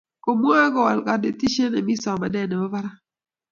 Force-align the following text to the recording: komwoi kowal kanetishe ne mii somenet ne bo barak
komwoi 0.23 0.67
kowal 0.73 0.99
kanetishe 1.07 1.63
ne 1.69 1.79
mii 1.85 2.01
somenet 2.03 2.47
ne 2.47 2.55
bo 2.61 2.67
barak 2.73 2.95